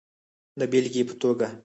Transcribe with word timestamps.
د 0.59 0.61
بېلګې 0.71 1.03
په 1.09 1.13
توګه 1.21 1.47